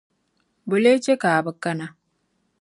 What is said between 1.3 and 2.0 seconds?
a bi kana?